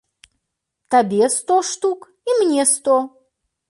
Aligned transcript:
Табе 0.95 1.29
сто 1.37 1.59
штук 1.71 2.11
і 2.33 2.39
мне 2.43 2.71
сто. 2.75 3.01